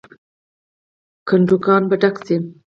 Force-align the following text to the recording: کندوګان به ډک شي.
کندوګان 1.27 1.83
به 1.89 1.95
ډک 2.01 2.15
شي. 2.25 2.35